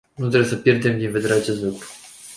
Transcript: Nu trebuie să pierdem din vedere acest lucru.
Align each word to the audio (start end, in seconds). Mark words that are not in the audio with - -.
Nu 0.15 0.27
trebuie 0.29 0.49
să 0.49 0.55
pierdem 0.55 0.97
din 0.97 1.11
vedere 1.11 1.33
acest 1.33 1.61
lucru. 1.63 1.87